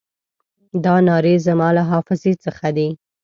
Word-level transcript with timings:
دا 0.85 0.95
نارې 1.07 1.35
زما 1.45 1.69
له 1.77 1.83
حافظې 1.91 2.33
څخه 2.43 2.67
دي. 2.77 2.89